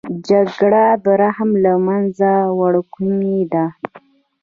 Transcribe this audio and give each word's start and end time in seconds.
جګړه 0.27 0.85
د 1.03 1.05
رحم 1.21 1.51
له 1.63 1.73
منځه 1.85 2.31
وړونکې 2.59 3.37
ده 3.53 3.65